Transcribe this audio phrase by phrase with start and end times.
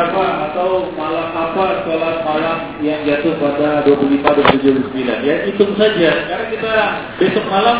[0.00, 0.24] apa?
[0.50, 1.84] Atau malam apa?
[1.84, 6.10] Sholat malam yang jatuh pada 25 dan 79 ya hitung saja.
[6.24, 6.72] Karena kita
[7.20, 7.76] besok malam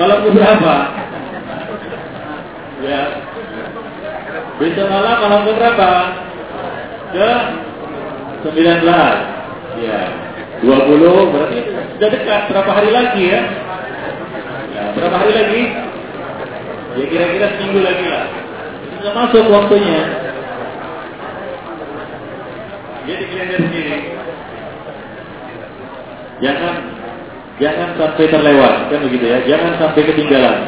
[0.00, 0.74] malam berapa?
[2.80, 3.02] Ya.
[4.56, 5.90] Besok malam malam berapa?
[7.10, 7.30] Ke
[8.48, 10.00] 19 ya.
[10.60, 11.58] 20 berarti
[11.96, 12.40] sudah dekat.
[12.52, 13.40] Berapa hari lagi ya,
[14.76, 15.62] ya berapa hari lagi?
[17.00, 18.24] Ya kira-kira seminggu lagi lah.
[19.00, 20.19] Sudah masuk waktunya
[23.08, 23.96] jadi kalian sendiri.
[26.40, 26.74] Jangan
[27.60, 29.38] jangan sampai terlewat, kan begitu ya.
[29.44, 30.58] Jangan sampai ketinggalan.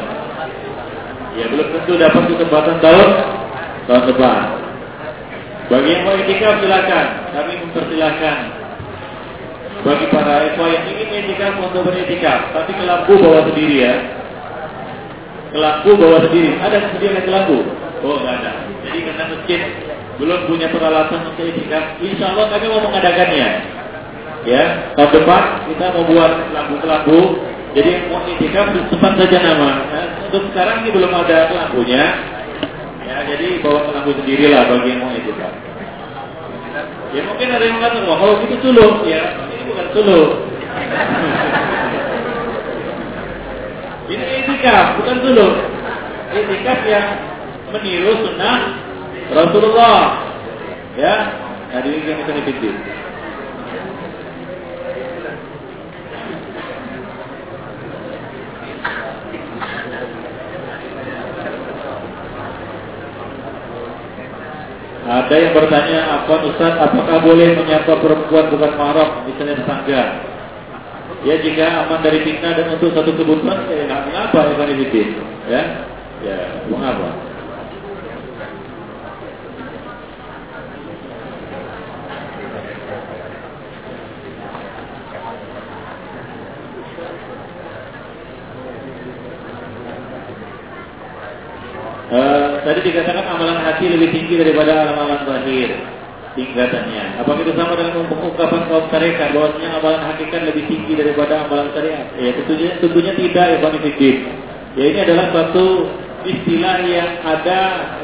[1.33, 3.09] Ya belum tentu dapat kesempatan tahun
[3.89, 4.39] tahun depan.
[5.63, 8.37] Bagi yang mau itikaf silakan, kami mempersilahkan.
[9.83, 12.71] Bagi para ikhwah yang ingin itikaf untuk beritikaf, tapi
[13.09, 13.95] ke bawa sendiri ya.
[15.53, 16.57] Ke bawa sendiri.
[16.61, 17.17] Ada yang
[17.49, 17.59] ke?
[18.03, 18.51] Oh, enggak ada.
[18.83, 19.61] Jadi karena masjid
[20.21, 23.49] belum punya peralatan untuk itikaf, insya Allah kami mau mengadakannya.
[24.43, 27.19] Ya, tahun depan kita mau buat lampu-lampu.
[27.73, 29.89] Jadi mau itikaf sempat saja nama.
[29.89, 32.03] Nah, untuk sekarang ini belum ada lampunya.
[33.09, 35.53] Ya, jadi bawa lampu sendiri lah bagi yang mau itikaf.
[37.13, 40.25] Ya mungkin ada yang mengatakan, wah kalau itu suluh, ya ini bukan suluh.
[44.13, 45.51] ini itikaf, bukan suluh.
[46.33, 47.07] Itikaf yang
[47.73, 48.92] meniru sunnah
[49.31, 49.99] Rasulullah.
[50.99, 51.15] Ya,
[51.71, 52.69] hadirin yang kita ikuti.
[65.03, 70.03] Ada yang bertanya, apa Ustaz, apakah boleh menyapa perempuan bukan mahram, misalnya tetangga?
[71.27, 75.07] Ya jika aman dari fitnah dan untuk satu kebutuhan, ya nggak mengapa ya
[75.47, 75.61] Ya,
[76.23, 76.37] ya
[76.71, 77.32] mengapa?
[92.83, 95.71] Dikatakan amalan hati lebih tinggi daripada amalan zahir
[96.33, 97.21] tingkatannya.
[97.21, 102.09] Apakah itu sama dengan ungkapan kaum tarekat bahwasanya amalan hakikat lebih tinggi daripada amalan syariat?
[102.17, 103.79] Ya tentunya tentunya tidak ya Bani
[104.73, 105.65] Ya ini adalah satu
[106.25, 107.59] istilah yang ada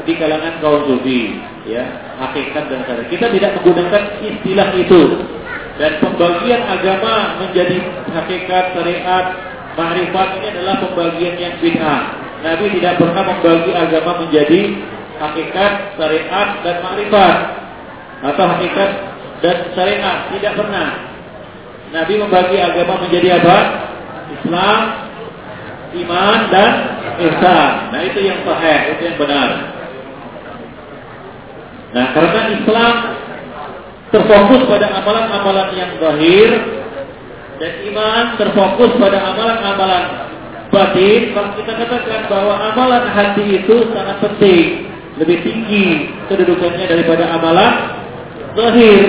[0.06, 1.34] di kalangan kaum sufi,
[1.66, 1.82] ya
[2.22, 3.08] hakikat dan syariat.
[3.10, 5.02] Kita tidak menggunakan istilah itu
[5.82, 7.76] dan pembagian agama menjadi
[8.14, 12.19] hakikat syariat Makrifat ini adalah pembagian yang bid'ah.
[12.40, 14.60] Nabi tidak pernah membagi agama menjadi
[15.20, 17.36] hakikat, syariat, dan makrifat
[18.20, 18.90] atau hakikat
[19.44, 20.88] dan syariat tidak pernah.
[21.90, 23.58] Nabi membagi agama menjadi apa?
[24.30, 24.80] Islam,
[26.00, 26.72] iman dan
[27.18, 27.72] ihsan.
[27.92, 29.48] Nah itu yang sahih, itu yang benar.
[31.90, 32.94] Nah karena Islam
[34.14, 36.50] terfokus pada amalan-amalan yang zahir
[37.58, 40.29] dan iman terfokus pada amalan-amalan
[40.70, 44.86] batin, kalau kita katakan bahwa amalan hati itu sangat penting,
[45.18, 47.72] lebih tinggi kedudukannya daripada amalan
[48.56, 49.06] zahir.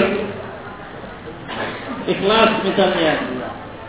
[2.09, 3.13] Ikhlas misalnya.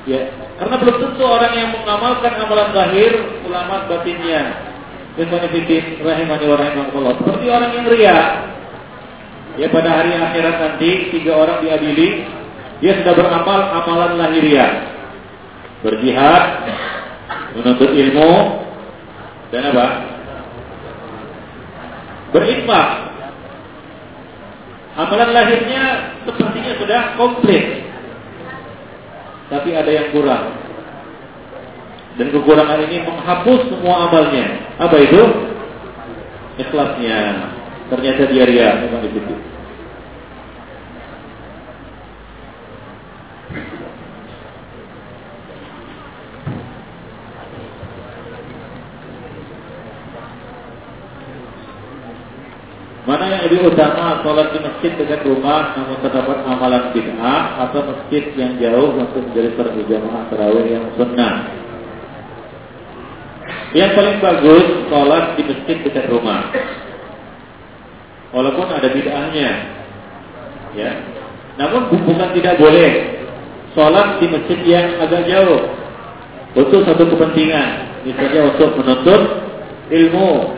[0.05, 0.21] Ya,
[0.61, 3.13] karena belum tentu orang yang mengamalkan amalan zahir
[3.49, 4.71] ulama batinnya.
[5.13, 7.15] Bismillahirrahmanirrahim rahimani wa rahimakumullah.
[7.21, 8.19] Seperti orang yang ria.
[9.61, 12.25] Ya pada hari akhirat nanti tiga orang diadili,
[12.81, 14.89] dia sudah beramal amalan lahiriah.
[15.85, 16.45] Berjihad,
[17.57, 18.33] menuntut ilmu
[19.53, 19.87] dan apa?
[22.33, 22.89] Berinfak.
[24.93, 25.85] Amalan lahirnya
[26.25, 27.65] sepertinya sudah komplit.
[29.53, 30.53] Tapi ada yang kurang.
[32.17, 34.69] Dan kekurangan ini menghapus semua amalnya.
[34.77, 35.23] Apa itu?
[36.61, 37.21] Ikhlasnya.
[37.89, 39.21] Ternyata dia ria memang di.
[53.03, 58.29] Mana yang lebih utama sholat di masjid dekat rumah namun terdapat amalan bid'ah atau masjid
[58.35, 61.35] yang jauh untuk menjadi jamaah terawih yang sunnah?
[63.73, 66.53] Yang paling bagus sholat di masjid dekat rumah.
[68.33, 69.51] Walaupun ada bid'ahnya,
[70.77, 70.93] ya.
[71.57, 72.91] Namun bukan tidak boleh
[73.73, 75.69] sholat di masjid yang agak jauh
[76.53, 79.23] untuk satu kepentingan, misalnya untuk menuntut
[79.89, 80.57] ilmu,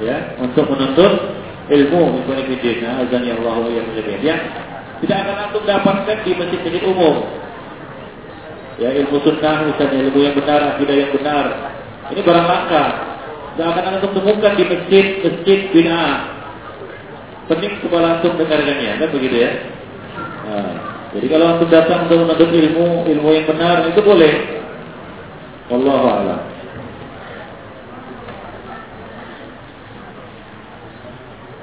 [0.00, 1.35] ya, untuk menuntut
[1.66, 4.36] ilmu mengikuti azan yang Allah menjadi ya.
[5.02, 7.26] Tidak akan antum dapatkan di masjid-masjid umum.
[8.76, 11.44] Ya ilmu sunnah misalnya ilmu yang benar akidah yang benar.
[12.12, 12.84] Ini barang langka.
[13.56, 16.02] Tidak akan antum temukan di masjid masjid bina
[17.46, 19.50] pening kepala antum dengarkannya, kan begitu ya?
[20.46, 20.74] Nah,
[21.14, 24.34] jadi kalau antum datang untuk menuntut ilmu, ilmu yang benar itu boleh.
[25.66, 26.40] Allah a'lam.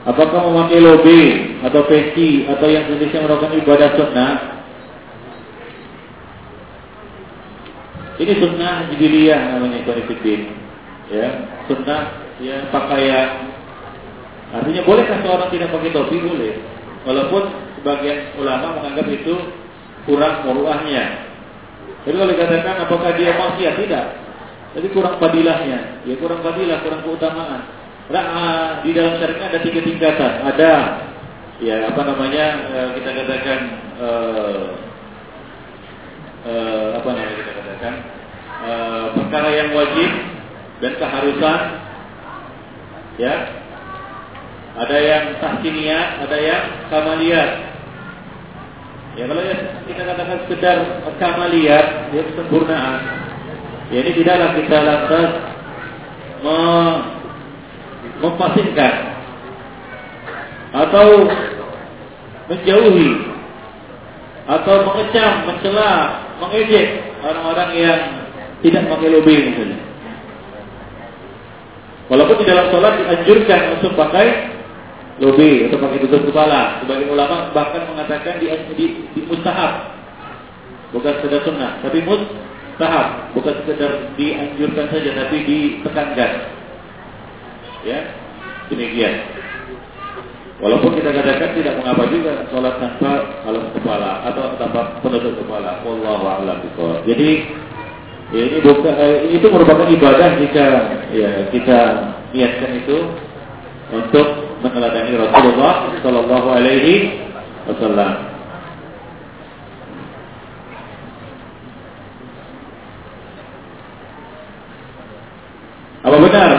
[0.03, 1.21] Apakah memakai lobe
[1.63, 4.33] atau peci atau yang sejenisnya merupakan ibadah sunnah?
[8.19, 9.79] Ini sunnah jibiliyah namanya.
[11.07, 11.27] Ya,
[11.71, 12.01] sunnah
[12.43, 13.47] ya pakaian.
[14.53, 16.19] Artinya bolehkah seorang tidak pakai topi?
[16.19, 16.59] Boleh.
[17.07, 17.43] Walaupun
[17.79, 19.35] sebagian ulama menganggap itu
[20.03, 21.31] kurang muruahnya.
[22.03, 23.75] Jadi kalau dikatakan apakah dia maksiat?
[23.79, 24.05] Tidak.
[24.75, 26.03] Jadi kurang fadilahnya.
[26.03, 27.82] Ya kurang fadilah, kurang keutamaan.
[28.11, 30.33] Nah, di dalam syariat ada tiga tingkatan.
[30.43, 30.71] Ada
[31.63, 32.45] ya apa namanya
[32.75, 33.59] eh, kita katakan
[33.95, 34.63] uh,
[36.43, 37.93] uh, apa namanya kita katakan
[38.67, 40.11] uh, perkara yang wajib
[40.83, 41.59] dan keharusan
[43.21, 43.35] ya.
[44.73, 47.51] Ada yang tahsiniyat ada yang kamaliyat
[49.13, 50.77] ya kalau ya kita katakan sekedar
[51.21, 52.99] kamaliyat ya kesempurnaan.
[53.93, 55.29] Ya ini tidaklah kita lantas
[58.21, 58.93] memfasihkan
[60.73, 61.07] atau
[62.49, 63.09] menjauhi
[64.43, 65.91] atau mengecam, mencela,
[66.43, 66.87] mengejek
[67.23, 67.99] orang-orang yang
[68.59, 69.79] tidak lobe misalnya.
[72.11, 74.53] Walaupun di dalam sholat dianjurkan untuk pakai
[75.23, 76.81] lobe atau pakai tutup kepala.
[76.81, 79.93] Sebagian ulama bahkan mengatakan di, di, di mustahab,
[80.91, 86.31] bukan sekedar sunnah, tapi mustahab, bukan sekedar dianjurkan saja, tapi ditekankan.
[87.83, 87.99] Ya,
[88.71, 89.13] demikian.
[90.63, 95.83] Walaupun kita katakan tidak mengapa juga sholat tanpa alas kepala atau tanpa penutup kepala.
[95.83, 96.63] Wallahu a'lam
[97.03, 97.29] Jadi
[98.31, 100.65] ya ini bukan eh, itu merupakan ibadah jika
[101.11, 101.79] ya kita
[102.31, 102.97] niatkan itu
[103.91, 104.27] untuk
[104.63, 107.11] meneladani Rasulullah Shallallahu Alaihi
[107.67, 108.11] Wasallam.
[116.03, 116.49] Apa benar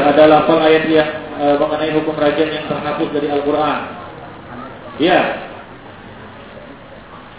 [0.44, 1.10] ada lafal ayat yang
[1.40, 3.78] e, mengenai hukum rajam yang terhapus dari Al-Quran?
[5.00, 5.20] Ya.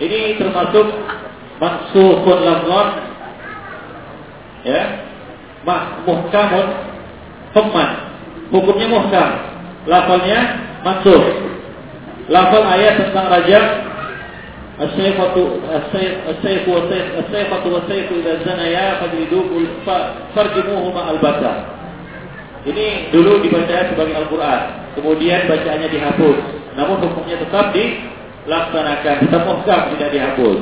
[0.01, 0.89] Ini termasuk
[1.61, 2.87] mansuhun lafzon
[4.65, 4.81] ya.
[5.69, 6.67] Mah muhkamun
[7.53, 7.89] hukman.
[8.49, 9.29] Hukumnya muhkam.
[9.85, 10.39] Lafalnya
[10.81, 11.21] mansuh
[12.25, 13.65] lafal ayat tentang rajam
[14.75, 19.47] As-sayfatu as-sayfu as-sayfatu was-sayfu idza zanaya fajlidu
[20.35, 21.74] farjimuhuma al-bata
[22.65, 24.61] ini dulu dibaca sebagai Al-Quran,
[24.97, 26.37] kemudian bacaannya dihapus.
[26.73, 30.59] Namun hukumnya tetap dilaksanakan, tetap muhkam tidak dihapus.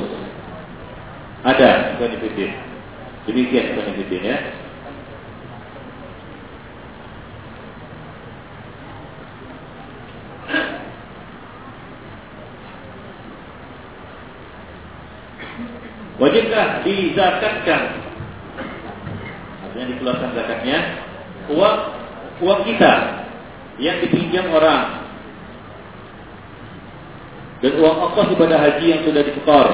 [1.48, 2.52] Ada benefit.
[3.24, 4.36] Demikian benefit ya.
[16.14, 17.82] Wajibkah dizakatkan?
[19.66, 20.78] Artinya dikeluarkan zakatnya
[21.50, 21.76] uang
[22.42, 22.92] uang kita
[23.78, 25.04] yang dipinjam orang
[27.64, 29.68] dan uang ongkos ibadah haji yang sudah disetor.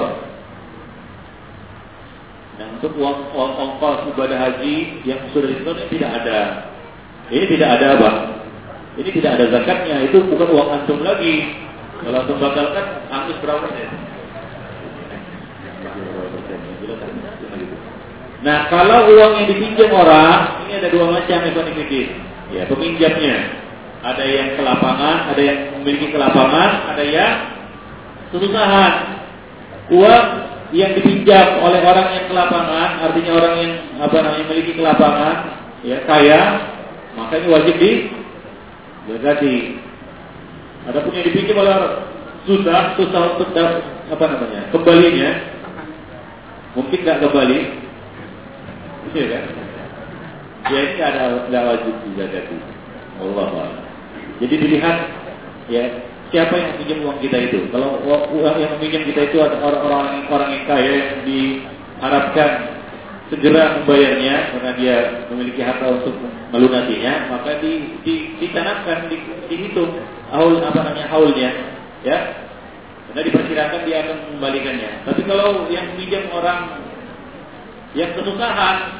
[2.54, 6.40] Dan untuk uang, uang ongkos ibadah haji yang sudah disetor ini tidak ada.
[7.34, 8.18] Ini tidak ada bang.
[8.94, 9.96] Ini tidak ada zakatnya.
[10.06, 11.50] Itu bukan uang antum lagi.
[11.98, 13.90] Kalau antum batalkan, antus berapa persen?
[18.40, 22.06] Nah, kalau uang yang dipinjam orang, ini ada dua macam ekonomi
[22.50, 23.36] Ya, peminjamnya.
[24.00, 27.34] Ada yang ke lapangan, ada yang memiliki ke lapangan, ada yang
[28.32, 28.92] kesusahan.
[29.92, 30.26] Uang
[30.72, 35.34] yang dipinjam oleh orang yang ke lapangan, artinya orang yang apa namanya memiliki ke lapangan,
[35.84, 36.40] ya kaya,
[37.18, 37.92] maka ini wajib di
[39.04, 39.54] berarti.
[40.88, 41.76] Adapun yang dipinjam oleh
[42.48, 43.52] susah, susah untuk
[44.08, 45.30] apa namanya kembalinya,
[46.72, 47.58] mungkin nggak kembali,
[49.12, 49.59] kan?
[50.68, 52.56] Ya ini ada nggak wajib jadi
[53.20, 53.80] Allah
[54.40, 54.96] Jadi dilihat
[55.72, 55.84] ya
[56.30, 57.58] siapa yang pinjam uang kita itu.
[57.74, 62.50] Kalau uang yang meminjam kita itu ada orang-orang orang yang kaya yang diharapkan
[63.30, 64.96] segera membayarnya karena dia
[65.30, 66.14] memiliki harta untuk
[66.50, 68.46] melunasinya, maka di, di, di,
[69.46, 70.02] dihitung
[70.34, 71.50] haul apa namanya haulnya,
[72.02, 72.18] ya.
[73.10, 74.90] Karena diperkirakan dia akan mengembalikannya.
[75.02, 76.78] Tapi kalau yang pinjam orang
[77.94, 78.99] yang kesusahan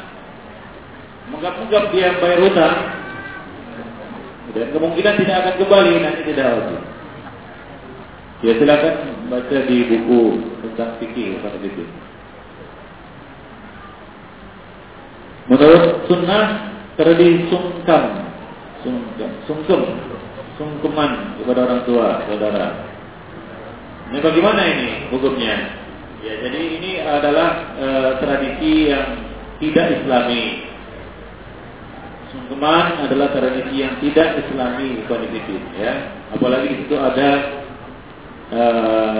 [1.28, 2.76] menggap-menggap dia bayar hutang
[4.50, 6.80] dan kemungkinan tidak akan kembali nanti tidak wajib.
[8.40, 8.94] Ya silakan
[9.28, 10.22] baca di buku
[10.64, 11.84] tentang fikih pada itu.
[15.50, 18.04] Menurut sunnah terjadi sungkam,
[18.80, 19.82] sungkam, sungkem,
[20.56, 22.68] sungkeman kepada orang tua, saudara.
[24.10, 25.54] Ini bagaimana ini hukumnya?
[26.20, 27.88] Ya, jadi ini adalah e,
[28.20, 29.06] tradisi yang
[29.58, 30.69] tidak islami.
[32.30, 36.14] Sungkeman adalah tradisi yang tidak islami kondisi ya.
[36.30, 37.30] Apalagi di situ ada
[38.54, 38.62] e,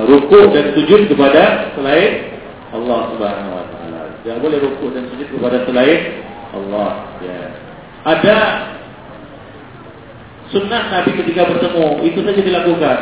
[0.07, 2.39] ruku dan sujud kepada selain
[2.71, 4.01] Allah Subhanahu wa taala.
[4.23, 6.23] Tidak boleh ruku dan sujud kepada selain
[6.55, 7.41] Allah ya.
[8.07, 8.37] Ada
[10.55, 12.99] sunnah Nabi ketika bertemu itu saja dilakukan.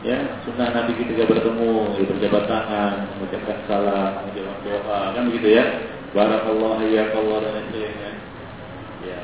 [0.00, 0.16] Ya,
[0.48, 5.64] sunnah Nabi ketika bertemu, ya, berjabat tangan, mengucapkan salam, mengucapkan doa, kan begitu ya.
[6.16, 8.19] Barakallahu ya Allah dan lain-lain.
[9.00, 9.18] Ya,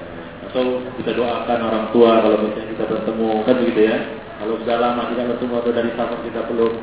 [0.49, 3.97] atau kita doakan orang tua kalau misalnya kita bertemu, kan begitu ya.
[4.37, 6.75] Kalau sudah lama tidak bertemu atau dari safar kita peluk.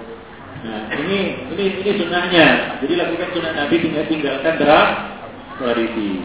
[0.63, 1.19] Nah, ini
[1.53, 2.79] ini ini sunnahnya.
[2.81, 4.89] Jadi lakukan sunnah Nabi tinggal tinggalkan derap
[5.59, 6.23] tradisi.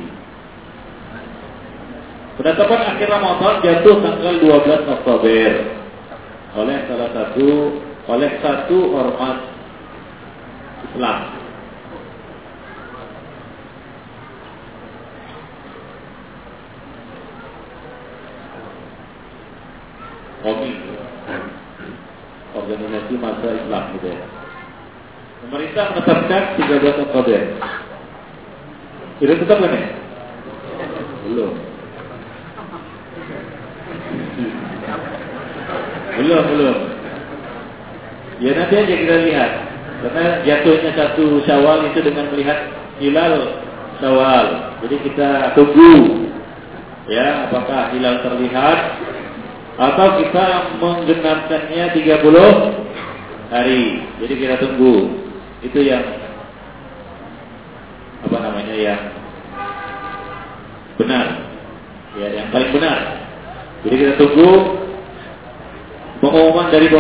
[2.39, 5.51] Penetapan akhir Ramadan jatuh tanggal 12 Oktober
[6.55, 7.49] oleh salah satu
[8.09, 9.39] oleh satu ormas
[10.87, 11.38] Islam.
[20.39, 20.71] Komi,
[22.55, 24.21] organisasi masa Islam gitu ya.
[25.39, 27.41] Pemerintah menetapkan 13 Oktober.
[29.19, 29.87] Itu tetap kan ya?
[31.27, 31.53] Belum.
[36.19, 36.77] Belum, belum.
[38.39, 39.51] Ya nanti aja kita lihat.
[39.99, 42.71] Karena jatuhnya satu syawal itu dengan melihat
[43.03, 43.59] hilal
[43.99, 44.47] syawal.
[44.87, 46.27] Jadi kita tunggu.
[47.09, 48.79] Ya, apakah hilal terlihat
[49.79, 50.47] atau kita
[50.83, 54.03] menggenapkannya 30 hari.
[54.19, 55.23] Jadi kita tunggu.
[55.63, 56.03] Itu yang
[58.27, 59.03] apa namanya yang
[60.99, 61.27] benar.
[62.19, 62.99] Ya, yang paling benar.
[63.87, 64.51] Jadi kita tunggu
[66.19, 66.91] pengumuman dari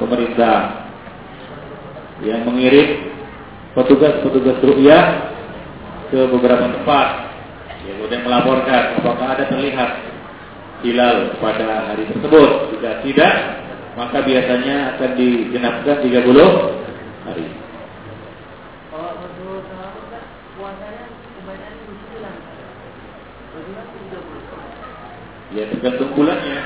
[0.00, 0.88] pemerintah
[2.24, 3.12] yang mengirim
[3.76, 5.04] petugas-petugas rukyah
[6.08, 7.08] ke beberapa tempat
[7.84, 10.07] yang kemudian melaporkan apakah ada terlihat
[10.82, 13.34] hilal pada hari tersebut jika tidak
[13.98, 17.46] maka biasanya akan digenapkan 30 hari
[25.48, 26.60] Ya tergantung bulannya.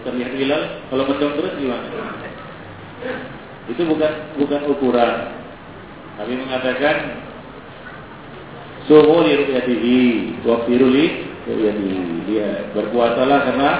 [0.00, 1.88] terlihat hilal, kalau mendung terus gimana?
[3.70, 5.39] Itu bukan bukan ukuran.
[6.20, 6.96] Kami mengatakan
[8.84, 9.98] suhu li ru'yatihi
[10.44, 12.28] wa firuli ru'yatihi.
[12.28, 13.70] Dia berpuasalah karena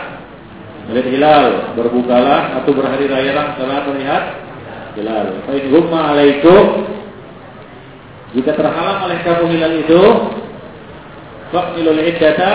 [0.88, 4.24] melihat hilal, berbukalah atau berhari raya setelah melihat
[4.96, 5.26] hilal.
[5.44, 6.64] Fa in alaikum
[8.30, 10.02] jika terhalang oleh kamu hilal itu,
[11.50, 12.52] faqilul iddata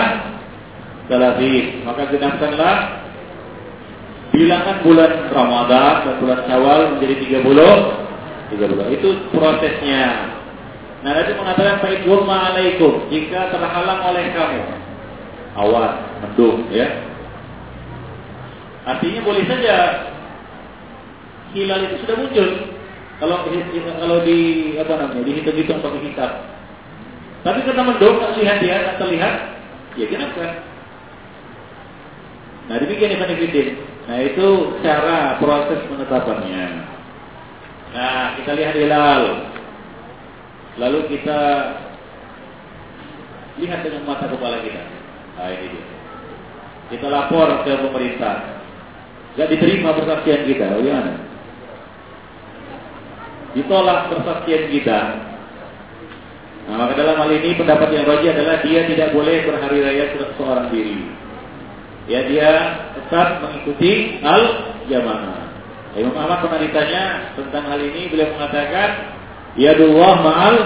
[1.06, 1.86] salatin.
[1.86, 2.76] Maka genapkanlah
[4.34, 8.05] bilangan bulan Ramadan dan bulan Syawal menjadi 30
[8.52, 10.34] 30 itu prosesnya.
[11.02, 13.06] Nah Nabi mengatakan baik alaikum.
[13.10, 14.62] Jika terhalang oleh kamu.
[15.56, 16.86] Awan mendung ya.
[18.86, 19.76] Artinya boleh saja
[21.56, 22.48] hilal itu sudah muncul.
[23.16, 23.36] Kalau
[23.96, 24.38] kalau di
[24.76, 26.32] apa namanya dihitung-hitung pakai hitam
[27.46, 29.34] tapi karena mendung tak lihat dia tak terlihat
[29.94, 30.66] ya kenapa?
[32.66, 33.68] Nah demikian Ibn Fidin
[34.06, 34.46] Nah itu
[34.86, 36.66] cara proses penetapannya.
[37.94, 39.22] Nah kita lihat hilal.
[40.76, 41.40] Lalu kita
[43.62, 44.82] lihat dengan mata kepala kita.
[45.36, 45.86] Nah ini dia.
[46.86, 48.62] Kita lapor ke pemerintah.
[49.36, 51.12] Gak diterima persaksian kita, bagaimana?
[53.52, 55.00] Ditolak persaksian kita.
[56.66, 60.66] Nah, maka dalam hal ini pendapat yang rajin adalah dia tidak boleh berhari raya seorang
[60.74, 60.98] diri.
[62.06, 62.50] Ya dia
[62.94, 65.45] tetap mengikuti al jamaah.
[65.94, 67.04] Imam Ahmad pernah ditanya
[67.38, 69.14] tentang hal ini, beliau mengatakan,
[69.56, 70.56] Ya Allah ma'al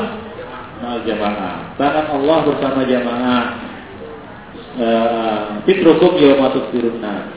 [0.81, 1.77] ma'al jamaah.
[1.77, 3.45] Tangan Allah bersama jamaah.
[4.81, 7.37] Eh, fitrukum yawma tusbirunna.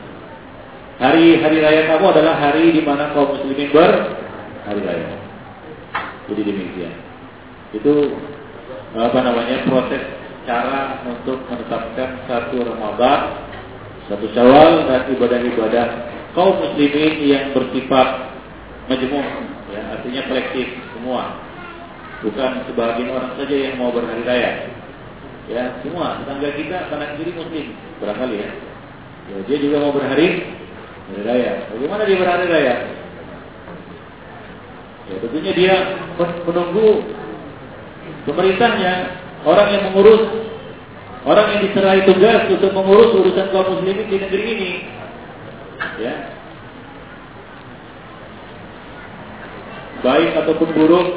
[1.01, 3.91] Hari hari raya kamu adalah hari di mana kaum muslimin ber
[4.63, 5.09] hari raya.
[6.29, 6.95] Jadi demikian.
[7.73, 8.15] Itu
[8.93, 10.05] apa namanya proses
[10.45, 13.19] cara untuk menetapkan satu Ramadan
[14.11, 15.87] satu syawal dan ibadah-ibadah
[16.33, 18.35] kaum muslimin yang bersifat
[18.89, 19.25] majmuk,
[19.71, 21.39] ya, artinya kolektif semua.
[22.23, 24.51] Bukan sebagian orang saja yang mau berhari raya.
[25.51, 28.49] Ya, semua tetangga kita kanan kiri muslim barangkali ya.
[29.27, 29.37] ya.
[29.43, 30.55] Dia juga mau berhari
[31.11, 31.51] hari raya.
[31.75, 32.75] Bagaimana dia berhari raya?
[35.03, 35.75] Ya, tentunya dia
[36.47, 37.03] menunggu
[38.23, 38.91] Pemerintahnya
[39.43, 40.23] orang yang mengurus
[41.27, 44.71] orang yang diserai tugas untuk mengurus urusan kaum muslimin di negeri ini.
[46.01, 46.15] Ya.
[50.03, 51.07] Baik ataupun buruk,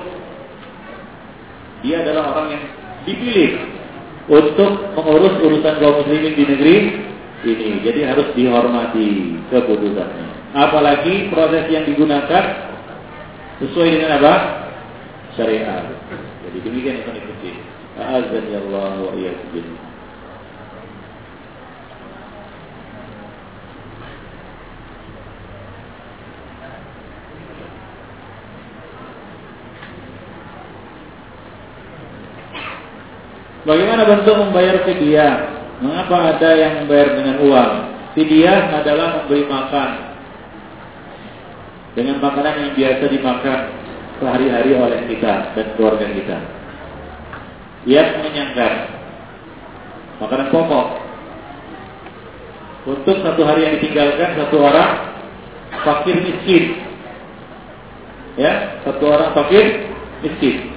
[1.83, 2.65] dia adalah orang yang
[3.03, 3.51] dipilih
[4.27, 6.77] untuk mengurus urusan kaum muslimin di negeri
[7.47, 7.71] ini.
[7.83, 10.27] Jadi harus dihormati keputusannya.
[10.55, 12.45] Apalagi proses yang digunakan
[13.63, 14.35] sesuai dengan apa?
[15.35, 15.85] Syariat.
[16.47, 17.53] Jadi demikian yang ikuti.
[17.97, 19.86] Azan ya Allah wa iyyakum.
[33.67, 35.35] Bagaimana bentuk membayar fidyah?
[35.83, 37.73] Mengapa ada yang membayar dengan uang?
[38.15, 39.91] Fidyah adalah memberi makan
[41.99, 43.61] dengan makanan yang biasa dimakan
[44.23, 46.39] sehari-hari oleh kita dan keluarga kita.
[47.91, 48.73] Yang menyenangkan
[50.23, 50.87] makanan pokok.
[52.87, 54.91] Untuk satu hari yang ditinggalkan satu orang
[55.83, 56.87] fakir miskin.
[58.39, 59.91] Ya, satu orang fakir
[60.23, 60.71] miskin.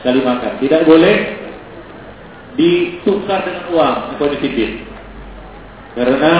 [0.00, 0.52] Sekali makan.
[0.64, 1.14] Tidak boleh
[2.56, 4.88] ditukar dengan uang atau dititip.
[5.94, 6.32] Karena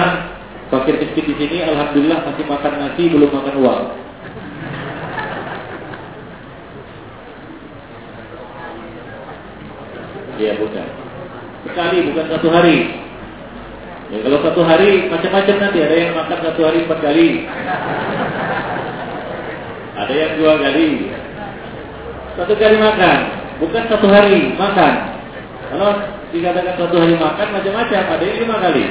[0.73, 3.83] fakir miskin di sini alhamdulillah masih makan nasi belum makan uang.
[10.41, 10.87] Iya bukan.
[11.69, 12.77] Sekali bukan satu hari.
[14.11, 17.29] Ya, kalau satu hari macam-macam nanti ada yang makan satu hari empat kali.
[20.01, 20.89] Ada yang dua kali.
[22.41, 24.93] Satu kali makan bukan satu hari makan.
[25.69, 25.91] Kalau
[26.33, 28.85] dikatakan satu hari makan macam-macam, ada yang lima kali.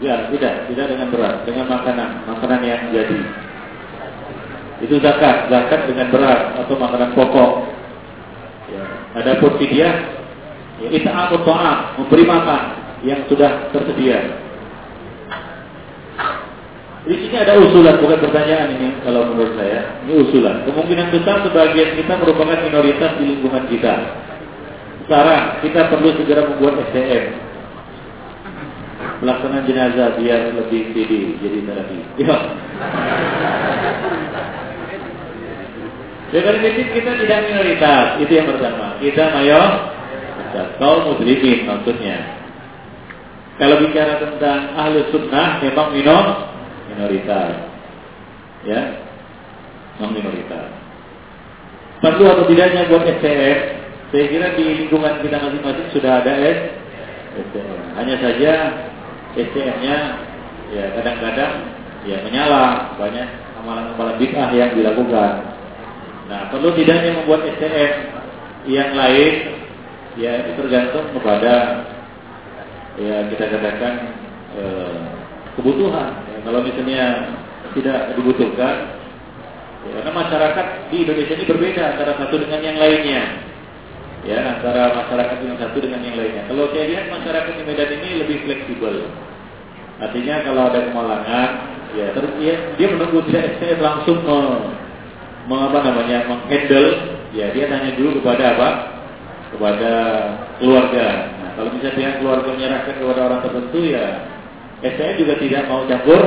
[0.00, 3.20] Ya, tidak, tidak dengan berat, dengan makanan, makanan yang jadi.
[4.80, 7.68] Itu zakat, zakat dengan berat atau makanan pokok.
[8.72, 8.84] Ya.
[9.20, 9.92] Adapun Ya,
[10.80, 12.62] Ita'amut ta'am, memberi makan
[13.04, 14.40] yang sudah tersedia.
[17.00, 20.04] Di sini ada usulan, bukan pertanyaan ini kalau menurut saya.
[20.04, 20.68] Ini usulan.
[20.68, 23.94] Kemungkinan besar sebagian kita merupakan minoritas di lingkungan kita.
[25.08, 27.24] Sekarang kita perlu segera membuat SDM.
[29.20, 31.98] Pelaksanaan jenazah biar lebih jadi jadi terapi.
[32.20, 32.36] Ya.
[36.30, 36.56] Dengan
[36.94, 38.96] kita tidak minoritas, itu yang pertama.
[39.02, 39.68] Kita mayor
[40.52, 42.40] kaum muslimin maksudnya.
[43.60, 46.24] Kalau bicara tentang ahli sunnah memang minor
[46.88, 47.68] minoritas.
[48.64, 49.04] Ya.
[50.00, 50.68] Memang minoritas.
[52.00, 53.58] Perlu atau tidaknya buat STM,
[54.08, 56.58] saya kira di lingkungan kita masing-masing sudah ada S
[57.36, 57.80] STM.
[58.00, 58.52] Hanya saja
[59.36, 59.96] STM-nya
[60.72, 61.52] ya kadang-kadang
[62.08, 63.28] ya menyala banyak
[63.60, 65.52] amalan-amalan bid'ah yang dilakukan.
[66.32, 67.92] Nah, perlu tidaknya membuat STM
[68.72, 69.59] yang lain
[70.18, 71.86] ya itu tergantung kepada
[72.98, 73.94] ya kita katakan
[74.56, 74.64] e,
[75.58, 76.10] kebutuhan.
[76.26, 77.02] Ya, kalau misalnya
[77.70, 78.98] tidak dibutuhkan,
[79.86, 83.22] ya, karena masyarakat di Indonesia ini berbeda antara satu dengan yang lainnya.
[84.20, 86.44] Ya, antara masyarakat yang satu dengan yang lainnya.
[86.50, 89.08] Kalau saya lihat masyarakat di Medan ini lebih fleksibel.
[90.00, 91.48] Artinya kalau ada kemalangan,
[91.96, 94.38] ya terus dia, dia menunggu tidak saya langsung me,
[95.44, 96.88] me, apa namanya menghandle,
[97.36, 98.68] ya dia tanya dulu kepada apa
[99.50, 99.92] kepada
[100.62, 101.06] keluarga.
[101.42, 104.06] Nah, kalau misalnya keluarga menyerahkan kepada orang tertentu ya
[104.80, 106.20] saya juga tidak mau campur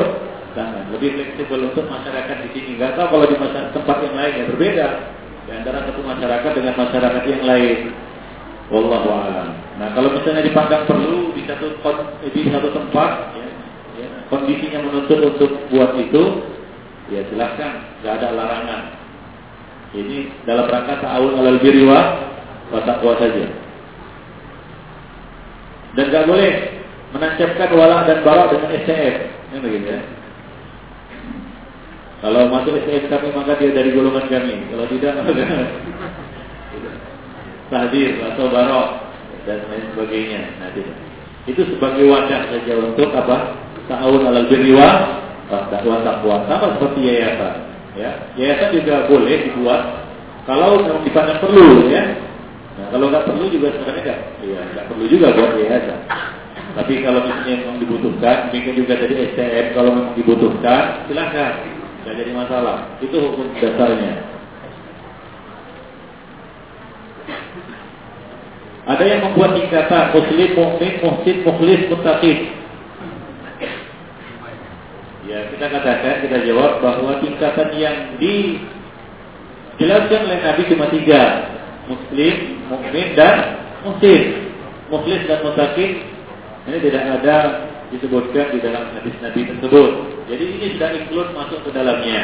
[0.53, 0.85] tangan.
[0.93, 2.71] Lebih fleksibel untuk masyarakat di sini.
[2.77, 3.37] Gak tahu kalau di
[3.73, 4.87] tempat yang lain ya berbeda
[5.43, 7.79] di antara satu masyarakat dengan masyarakat yang lain.
[8.71, 9.49] Wallahu a'lam.
[9.81, 11.67] Nah, kalau misalnya dipandang perlu di satu
[12.31, 13.47] di satu tempat ya,
[13.99, 16.23] ya, kondisinya menuntut untuk buat itu,
[17.11, 18.81] ya silahkan, nggak ada larangan.
[19.93, 21.85] Ini dalam rangka ta'awun alal birri
[22.73, 23.45] Watakwa saja.
[25.93, 26.81] Dan gak boleh
[27.13, 29.15] menancapkan wala dan barak dengan SCF.
[29.53, 30.01] Ini begitu ya.
[32.25, 34.73] Kalau masuk SCF kami maka dia dari golongan kami.
[34.73, 35.33] Kalau tidak maka
[38.33, 38.89] atau barok
[39.45, 40.41] dan lain sebagainya.
[40.57, 40.97] Nah, tidak.
[41.45, 43.59] Itu sebagai wadah saja untuk apa?
[43.91, 45.19] Ta'awun alal birri wa
[45.69, 46.47] dakwah takwa.
[46.47, 47.55] Sama seperti yayasan.
[47.93, 48.09] Ya,
[48.39, 50.01] yayasan juga boleh dibuat
[50.49, 52.32] kalau memang dipandang perlu ya
[52.73, 56.09] Nah, kalau nggak perlu juga sebenarnya nggak, iya nggak perlu juga buat yayasan.
[56.73, 61.69] Tapi kalau misalnya memang dibutuhkan, mungkin juga dari STM kalau memang dibutuhkan, silahkan,
[62.01, 62.97] nggak jadi masalah.
[62.97, 64.33] Itu hukum dasarnya.
[68.83, 72.51] Ada yang membuat tingkatan muslim, mukmin, muhsin, mukhlis, muttaqin.
[75.23, 81.47] Ya, kita katakan, kita jawab bahwa tingkatan yang dijelaskan oleh Nabi cuma tiga.
[81.83, 83.37] Muslim, mukmin, dan
[83.85, 84.49] muhsin.
[84.89, 85.91] Mukhlis dan muttaqin
[86.63, 87.37] ini tidak ada
[87.91, 89.89] disebutkan di dalam hadis Nabi tersebut.
[90.31, 92.21] Jadi ini sudah include masuk ke dalamnya.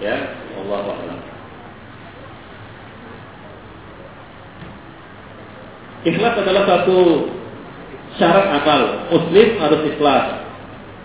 [0.00, 0.16] Ya,
[0.60, 1.20] Allah a'lam.
[6.00, 7.28] Ikhlas adalah satu
[8.16, 8.82] syarat amal.
[9.12, 10.24] Muslim harus ikhlas.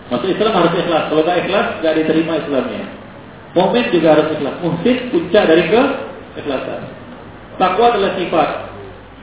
[0.08, 1.04] Masuk Islam harus ikhlas.
[1.12, 2.84] Kalau tidak ikhlas, tidak diterima Islamnya.
[3.56, 4.54] Mukmin juga harus ikhlas.
[4.60, 5.82] Muhsin puncak dari ke
[6.44, 7.05] ikhlasan.
[7.56, 8.48] Takwa adalah sifat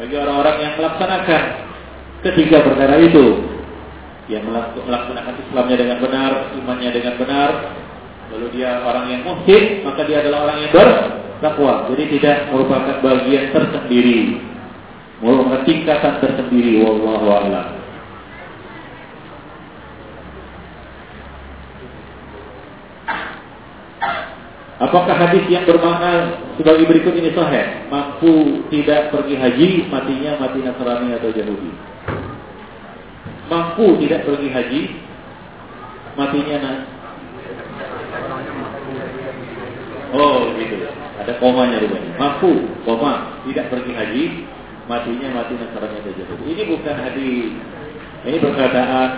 [0.01, 1.43] bagi orang-orang yang melaksanakan
[2.25, 3.25] ketiga perkara itu.
[4.31, 4.43] Yang
[4.87, 7.49] melaksanakan Islamnya dengan benar, imannya dengan benar,
[8.31, 11.73] lalu dia orang yang muhsin, maka dia adalah orang yang bertakwa.
[11.91, 14.39] Jadi tidak merupakan bagian tersendiri
[15.23, 17.82] merupakan tingkatan tersendiri wallahu a'lam.
[24.83, 27.87] Apakah hadis yang bermakna sebagai berikut ini sahih?
[27.87, 31.71] Mampu tidak pergi haji, matinya mati Nasrani atau Yahudi.
[33.47, 34.81] Mampu tidak pergi haji,
[36.19, 36.79] matinya nas
[40.13, 40.77] Oh gitu.
[41.15, 42.11] Ada komanya rupanya.
[42.19, 42.51] Mampu,
[42.83, 44.23] koma, tidak pergi haji,
[44.91, 46.43] matinya mati Nasrani atau Yahudi.
[46.43, 47.51] Ini bukan hadis.
[48.27, 49.09] Ini perkataan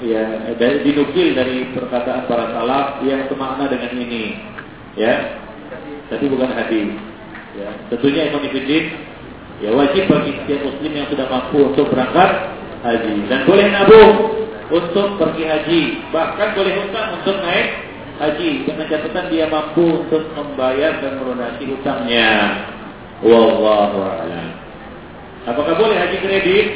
[0.00, 0.24] ya
[0.56, 4.24] dari dinukil dari perkataan para salaf yang semakna dengan ini.
[4.98, 5.38] Ya.
[6.10, 6.98] Tapi bukan hadis.
[7.54, 7.70] Ya.
[7.90, 8.70] Tentunya Imam Ibn
[9.60, 14.12] ya wajib bagi setiap muslim yang sudah mampu untuk berangkat haji dan boleh nabung
[14.70, 15.82] untuk pergi haji,
[16.14, 17.68] bahkan boleh hutang untuk naik
[18.22, 22.62] haji dengan catatan dia mampu untuk membayar dan melunasi hutangnya.
[23.20, 24.48] Wallahu a'lam.
[25.44, 26.66] Apakah boleh haji kredit?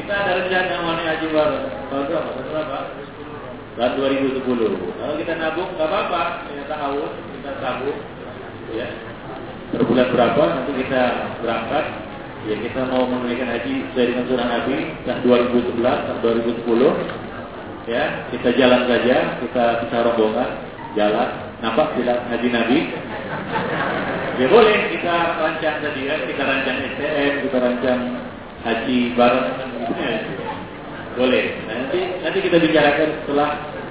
[0.00, 1.58] Kita ada rencana mana haji baru.
[1.92, 2.78] Berapa?
[3.72, 4.36] Tahun berapa?
[4.36, 5.00] Tahun 2010.
[5.00, 6.22] Kalau kita nabung nggak apa-apa.
[6.44, 7.98] Kita tahun, kita tabung.
[8.72, 8.88] Ya.
[9.72, 11.02] Per bulan berapa nanti kita
[11.40, 11.86] berangkat.
[12.42, 15.20] Ya kita mau menunaikan haji sesuai dengan surah Nabi tahun
[15.54, 16.18] 2011, tahun
[16.66, 16.90] 2010.
[17.82, 20.50] Ya, kita jalan saja, kita bisa rombongan,
[20.94, 21.28] jalan,
[21.62, 22.78] nampak tidak haji Nabi.
[24.42, 28.00] Ya boleh kita rancang tadi ya, kita rancang STM, kita rancang
[28.66, 30.41] haji bareng.
[31.12, 31.18] Ya.
[31.20, 31.44] Boleh.
[31.68, 33.48] Nah, nanti nanti kita bicarakan setelah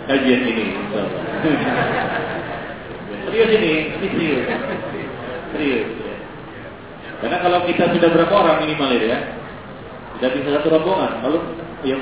[0.09, 0.65] kajian ini.
[3.29, 4.45] serius ini, ini serius.
[5.53, 5.85] Serius.
[6.01, 6.15] Ya.
[7.21, 9.37] Karena kalau kita sudah berapa orang minimal ya,
[10.17, 11.21] sudah bisa satu rombongan.
[11.21, 11.39] Lalu
[11.85, 11.97] ya,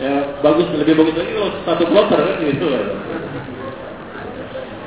[0.00, 2.68] ya bagus lebih bagus lagi kalau satu kloter kan gitu.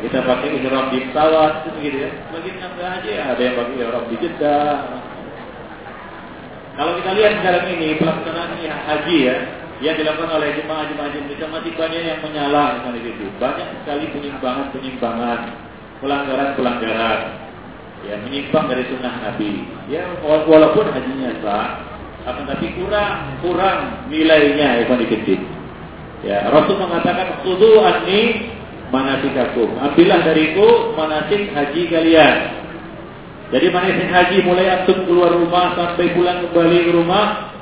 [0.05, 2.10] Kita pakai ihram di pesawat gitu ya.
[2.34, 4.77] Bagi nggak aja ada yang pakai ihram di Jeddah.
[6.75, 9.35] Kalau kita lihat sekarang ini pelaksanaan haji ya,
[9.79, 13.25] yang dilakukan oleh jemaah-jemaah Indonesia masih banyak yang menyalah misalnya itu.
[13.39, 15.39] Banyak sekali penyimpangan-penyimpangan,
[15.99, 17.19] pelanggaran-pelanggaran.
[18.05, 19.65] Ya, menyimpang dari sunnah Nabi.
[19.91, 21.81] Ya, walaupun hajinya sah,
[22.25, 25.03] akan tapi kurang kurang nilainya Ikhwan
[26.25, 28.49] Ya, Rasul mengatakan sudu anni
[28.89, 29.77] manasikakum.
[29.77, 32.55] Ambillah dariku manasik haji kalian.
[33.56, 37.56] Jadi manasik haji mulai antum keluar rumah sampai pulang kembali ke rumah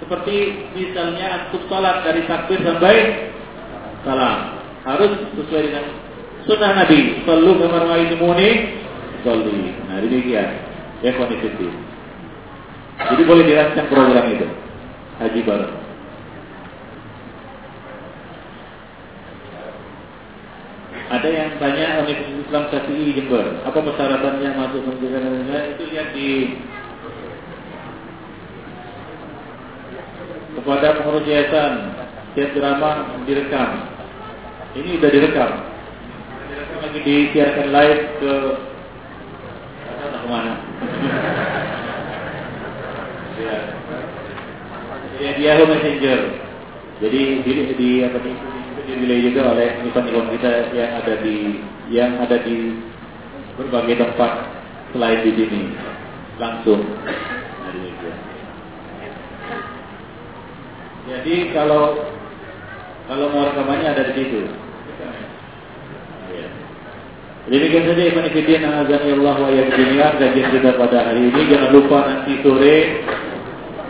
[0.00, 0.36] seperti
[0.72, 3.28] misalnya antum salat dari takbir sampai
[4.08, 4.56] salam.
[4.88, 5.84] Harus sesuai dengan
[6.48, 7.28] sunnah Nabi.
[7.28, 7.84] Sallu kamar
[8.16, 8.80] muni
[9.20, 9.76] salli.
[9.84, 10.48] Nah, demikian.
[11.04, 11.68] Ya kondisi.
[12.96, 14.48] Jadi boleh dirancang program itu.
[15.20, 15.83] Haji bareng.
[21.04, 26.28] Ada yang tanya Universitas Islam Syafi'i Jember, apa persyaratannya masuk negara itu lihat di
[30.56, 31.92] kepada pengurus yayasan
[32.32, 33.84] setiap drama direkam.
[34.74, 35.50] Ini sudah direkam.
[36.48, 38.34] Direkam lagi disiarkan live ke
[39.84, 40.52] mana ke mana?
[43.44, 43.56] ya.
[45.20, 46.43] ya, Yahoo Messenger.
[47.02, 48.36] Jadi di, di apa nih?
[48.84, 51.36] dinilai juga oleh event-event kita yang ada di
[51.88, 52.76] yang ada di
[53.56, 54.32] berbagai tempat
[54.92, 55.62] selain di sini
[56.36, 56.84] langsung.
[61.04, 62.00] Jadi kalau
[63.04, 64.40] kalau mau rekamannya ada di situ.
[67.44, 71.98] Jadi Demikian saja Iman Ifidin Allah wa Yabdinian Kajian kita pada hari ini Jangan lupa
[72.08, 73.04] nanti sore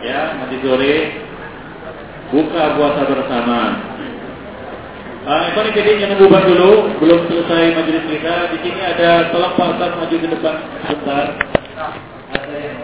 [0.03, 1.24] Ya nanti sore
[2.35, 3.59] Buka puasa bersama
[5.25, 8.53] Ikhwan jadi jangan bubar dulu, belum selesai majelis kita.
[8.53, 11.27] Di sini ada tolong Pak maju ke depan sebentar.
[12.35, 12.84] Ada yang